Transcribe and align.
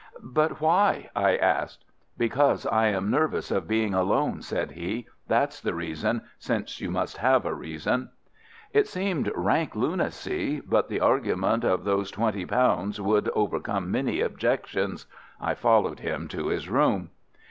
"But 0.23 0.59
why?" 0.59 1.11
I 1.15 1.37
asked. 1.37 1.85
"Because 2.17 2.65
I 2.65 2.87
am 2.87 3.11
nervous 3.11 3.51
of 3.51 3.67
being 3.67 3.93
alone," 3.93 4.41
said 4.41 4.71
he. 4.71 5.05
"That's 5.27 5.61
the 5.61 5.75
reason, 5.75 6.23
since 6.39 6.81
you 6.81 6.89
must 6.89 7.17
have 7.17 7.45
a 7.45 7.53
reason." 7.53 8.09
It 8.73 8.87
seemed 8.87 9.31
rank 9.35 9.75
lunacy, 9.75 10.59
but 10.59 10.89
the 10.89 11.01
argument 11.01 11.63
of 11.63 11.83
those 11.83 12.09
twenty 12.09 12.47
pounds 12.47 12.99
would 12.99 13.29
overcome 13.35 13.91
many 13.91 14.21
objections. 14.21 15.05
I 15.39 15.53
followed 15.53 15.99
him 15.99 16.27
to 16.29 16.47
his 16.47 16.67
room. 16.67 17.11